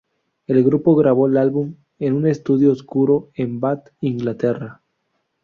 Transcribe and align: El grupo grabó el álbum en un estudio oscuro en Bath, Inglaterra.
El 0.47 0.63
grupo 0.63 0.95
grabó 0.95 1.27
el 1.27 1.37
álbum 1.37 1.75
en 1.99 2.13
un 2.15 2.25
estudio 2.25 2.71
oscuro 2.71 3.29
en 3.35 3.59
Bath, 3.59 3.89
Inglaterra. 4.01 4.81